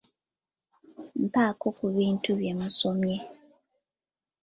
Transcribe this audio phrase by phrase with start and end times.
[1.25, 3.15] Mpaako ku bintu bye musomye.